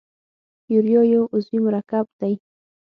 [0.73, 2.33] یوریا یو عضوي مرکب دی.